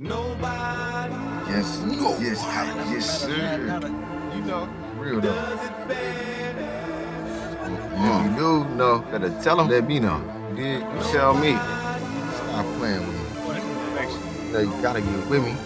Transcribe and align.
Nobody. 0.00 1.12
Yes, 1.50 1.80
Nobody. 1.80 2.24
yes, 2.24 2.44
yes, 2.92 3.20
sir. 3.22 3.80
You 4.32 4.42
know. 4.42 4.68
Real 4.96 5.20
though. 5.20 5.34
Yeah, 7.96 8.30
you 8.30 8.36
do 8.36 8.64
know. 8.76 9.00
Better 9.10 9.30
tell 9.42 9.60
him. 9.60 9.66
Let 9.68 9.88
me 9.88 9.98
know. 9.98 10.22
You 10.50 10.56
did. 10.56 10.80
You 10.82 11.02
tell 11.10 11.34
me. 11.34 11.54
Stop 11.54 12.66
playing 12.78 13.00
with 13.00 13.16
me. 13.16 14.46
You 14.46 14.52
know, 14.52 14.60
you 14.60 14.82
gotta 14.82 15.00
get 15.00 15.28
with 15.28 15.42
me. 15.44 15.56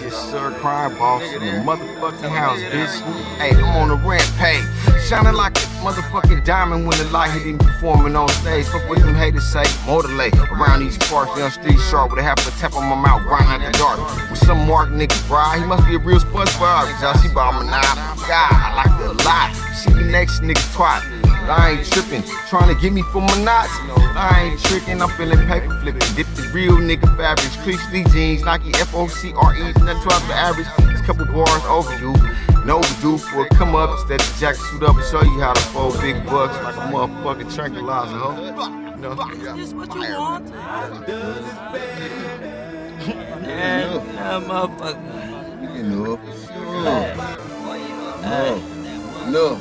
Yes, 0.00 0.30
sir, 0.30 0.50
crime 0.60 0.96
boss 0.96 1.22
in 1.22 1.40
the 1.40 1.60
motherfucking 1.60 2.30
house, 2.30 2.60
bitch. 2.60 3.02
Hey, 3.36 3.50
I'm 3.50 3.76
on 3.76 3.90
a 3.90 3.96
rampage. 3.96 4.97
Shining 5.08 5.32
like 5.32 5.56
a 5.56 5.60
motherfucking 5.80 6.44
diamond 6.44 6.86
when 6.86 6.98
the 6.98 7.04
light 7.06 7.30
hit 7.30 7.46
him 7.46 7.56
performing 7.56 8.14
on 8.14 8.28
stage. 8.28 8.66
Fuck 8.66 8.86
what 8.90 8.98
them 8.98 9.14
haters 9.14 9.50
say. 9.50 9.62
Motorlay 9.88 10.30
around 10.52 10.80
these 10.80 10.98
parts, 10.98 11.34
young 11.38 11.50
street 11.50 11.78
sharp 11.88 12.10
with 12.10 12.18
a 12.18 12.22
half 12.22 12.46
a 12.46 12.50
tap 12.60 12.74
on 12.74 12.84
my 12.84 12.94
mouth, 12.94 13.22
grinding 13.22 13.66
at 13.66 13.72
the 13.72 13.78
dark. 13.78 13.98
With 14.28 14.38
some 14.38 14.68
mark 14.68 14.90
nigga, 14.90 15.16
bro. 15.26 15.40
He 15.58 15.64
must 15.64 15.86
be 15.86 15.94
a 15.94 15.98
real 15.98 16.18
SpongeBob. 16.20 17.00
Y'all 17.00 17.14
see 17.14 17.30
about 17.32 17.54
my 17.54 17.64
nine. 17.64 17.96
God, 18.28 18.52
I 18.52 18.74
like 18.84 19.00
it 19.00 19.08
a 19.08 19.24
lot. 19.24 19.48
See 19.74 19.94
the 19.94 20.04
next 20.12 20.42
nigga 20.42 20.60
twat. 20.76 21.00
I 21.48 21.70
ain't 21.70 21.86
tripping, 21.90 22.22
trying 22.50 22.68
to 22.68 22.78
get 22.78 22.92
me 22.92 23.00
for 23.10 23.22
my 23.22 23.42
knots. 23.42 23.72
I 24.12 24.50
ain't 24.50 24.60
tricking, 24.60 25.00
I'm 25.00 25.08
feeling 25.16 25.38
paper 25.46 25.72
flipping. 25.80 26.04
Dip 26.16 26.26
the 26.36 26.50
real 26.52 26.76
nigga 26.76 27.08
fabrics, 27.16 27.56
creasely 27.64 28.04
jeans, 28.12 28.44
Nike 28.44 28.72
Forces, 28.92 29.32
nothing 29.32 29.72
to 29.72 30.26
the 30.28 30.34
average. 30.34 30.66
A 30.66 31.02
couple 31.06 31.24
bars 31.24 31.64
overdue. 31.64 32.12
No 32.68 32.76
overdue 32.80 33.16
for 33.16 33.46
a 33.46 33.48
come 33.48 33.74
up 33.74 33.88
instead 33.98 34.20
of 34.20 34.36
jack 34.38 34.54
suit 34.56 34.82
up 34.82 34.94
and 34.94 35.04
show 35.06 35.22
you 35.22 35.40
how 35.40 35.54
to 35.54 35.60
fold 35.72 35.98
big 36.02 36.22
bucks 36.26 36.54
like 36.62 36.76
a 36.76 36.80
motherfucking 36.92 37.54
tranquilizer. 37.54 38.12
You 38.12 39.00
know? 39.00 39.12
Is 39.32 39.72
this 39.72 39.72
what 39.72 39.94
you 39.94 40.00
want? 40.02 40.50
Yeah, 40.50 41.06
Yeah, 43.48 44.40
motherfucker. 44.46 45.76
You 45.76 45.82
know, 45.84 46.16
for 46.18 46.32
sure. 46.46 46.84
Hey, 48.22 48.60
No. 49.30 49.56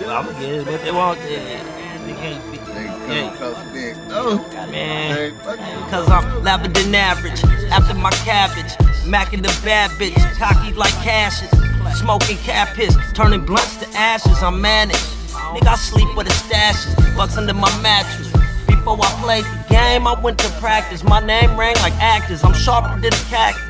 well, 0.00 0.10
I'ma 0.10 0.32
get 0.40 0.50
it 0.50 0.66
what 0.66 0.80
they 0.82 0.92
want 0.92 1.18
then. 1.18 2.06
They 2.06 2.14
can't 2.14 2.50
be. 2.50 2.56
They 2.56 3.20
come 3.20 3.36
close 3.36 3.56
to. 3.56 3.94
Oh. 4.12 4.38
Man, 4.70 5.14
Hey, 5.14 5.30
fuck 5.44 5.58
you. 5.58 5.90
cause 5.90 6.08
I'm 6.08 6.42
louder 6.42 6.68
than 6.68 6.94
average. 6.94 7.44
After 7.70 7.92
my 7.94 8.10
cabbage, 8.24 8.72
macking 9.04 9.42
the 9.42 9.52
bad 9.62 9.90
bitch, 10.00 10.16
cocky 10.38 10.72
like 10.72 10.94
cashes. 11.04 11.59
Smoking 11.94 12.38
cat 12.38 12.74
piss, 12.74 12.96
turning 13.14 13.44
blunts 13.44 13.76
to 13.76 13.88
ashes. 13.90 14.42
I'm 14.42 14.60
managed. 14.60 14.98
Nigga, 15.54 15.68
I 15.68 15.76
sleep 15.76 16.08
with 16.16 16.26
the 16.26 16.32
stashes, 16.32 16.94
bucks 17.16 17.36
under 17.36 17.54
my 17.54 17.70
mattress. 17.82 18.30
Before 18.66 18.98
I 19.00 19.10
played 19.22 19.44
the 19.44 19.64
game, 19.68 20.06
I 20.06 20.18
went 20.20 20.38
to 20.38 20.48
practice. 20.60 21.04
My 21.04 21.20
name 21.20 21.58
rang 21.58 21.74
like 21.76 21.92
actors. 21.94 22.42
I'm 22.44 22.54
sharper 22.54 23.00
than 23.00 23.12
a 23.12 23.24
cactus. 23.28 23.62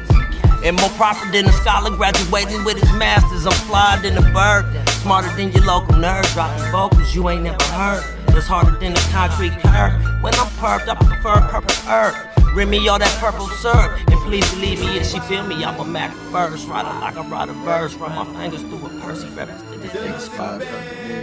And 0.62 0.78
more 0.78 0.90
proper 0.90 1.30
than 1.32 1.46
a 1.46 1.52
scholar 1.52 1.90
graduating 1.96 2.64
with 2.64 2.78
his 2.78 2.92
masters. 2.92 3.46
I'm 3.46 3.52
flyer 3.66 4.00
than 4.00 4.18
a 4.18 4.32
bird, 4.32 4.66
smarter 5.02 5.34
than 5.36 5.52
your 5.52 5.64
local 5.64 5.94
nerd. 5.94 6.30
Dropping 6.34 6.70
vocals 6.70 7.14
you 7.14 7.28
ain't 7.28 7.44
never 7.44 7.64
heard. 7.64 8.04
It's 8.36 8.46
harder 8.46 8.78
than 8.78 8.92
a 8.92 9.00
concrete 9.10 9.58
curb. 9.60 10.22
When 10.22 10.34
I'm 10.34 10.48
perked, 10.58 10.88
I 10.88 10.94
prefer 10.94 11.40
purple 11.48 11.74
herb. 11.88 12.29
Rim 12.54 12.70
me 12.70 12.88
all 12.88 12.98
that 12.98 13.16
purple 13.20 13.46
syrup. 13.48 13.98
And 14.08 14.20
please 14.22 14.48
believe 14.52 14.80
me, 14.80 14.98
if 14.98 15.06
she 15.06 15.20
feel 15.20 15.46
me, 15.46 15.64
I'm 15.64 15.78
a 15.80 15.84
Mac 15.84 16.12
first. 16.32 16.66
Ride 16.68 16.86
it 16.86 17.00
like 17.00 17.16
I 17.16 17.28
ride 17.28 17.48
a 17.48 17.52
verse. 17.52 17.94
Run 17.94 18.14
my 18.14 18.24
fingers 18.40 18.62
through 18.62 18.86
a 18.86 18.88
Percy 19.00 19.28
reference 19.28 19.62
to 19.70 19.78
this 19.78 20.24
spot. 20.24 20.60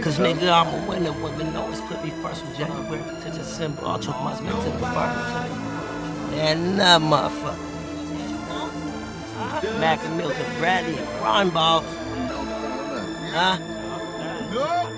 Cause 0.02 0.18
nigga, 0.18 0.50
I'm 0.50 0.82
a 0.82 0.88
winner. 0.88 1.12
Women 1.12 1.54
always 1.56 1.80
put 1.82 2.02
me 2.04 2.10
first 2.22 2.44
from 2.44 2.54
January 2.56 3.02
to 3.22 3.30
December. 3.30 3.82
All 3.82 3.98
took 3.98 4.16
my 4.20 4.34
spit 4.36 4.50
to 4.50 4.56
the 4.56 4.86
first. 4.86 6.38
And 6.38 6.78
that 6.78 7.00
motherfucker. 7.00 7.68
Mackin 9.80 10.16
Milton, 10.16 10.58
Bradley, 10.58 10.98
and 10.98 11.52
Ball. 11.52 11.82
Huh? 13.32 13.58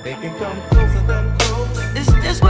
They 0.02 0.14
can 0.14 0.38
come 0.38 0.60
closer 0.70 1.06
than. 1.06 1.96
Is 1.96 2.06
this 2.22 2.40
what 2.40 2.49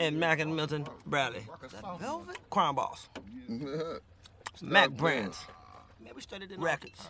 And 0.00 0.20
Mackin 0.20 0.54
Milton 0.54 0.86
Bradley. 1.06 1.46
Crime 2.50 2.74
Boss. 2.74 3.08
Mac 4.62 4.90
Brands. 4.90 5.46
Maybe 6.04 6.20
started 6.20 6.52
in 6.52 6.60
records. 6.60 7.08